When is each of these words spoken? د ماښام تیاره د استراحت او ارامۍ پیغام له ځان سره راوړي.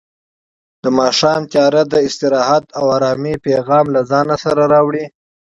د 0.83 0.85
ماښام 0.99 1.41
تیاره 1.51 1.83
د 1.93 1.95
استراحت 2.07 2.65
او 2.79 2.85
ارامۍ 2.97 3.35
پیغام 3.45 3.85
له 3.95 4.01
ځان 4.09 4.27
سره 4.43 4.63
راوړي. 4.73 5.05